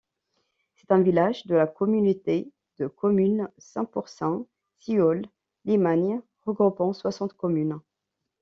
[0.77, 4.47] C'est un village de la communauté de communes Saint-Pourçain
[4.79, 5.27] Sioule
[5.65, 7.79] Limagne, regroupant soixante communes.